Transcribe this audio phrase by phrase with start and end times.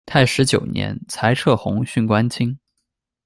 [0.07, 2.57] 泰始九年，裁撤弘训宫卿。